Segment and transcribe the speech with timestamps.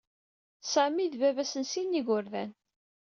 [0.71, 2.51] Sami d baba-s n sin n yigerdan.